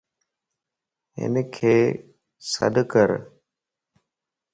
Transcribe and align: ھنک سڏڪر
ھنک 1.19 1.55
سڏڪر 2.51 3.09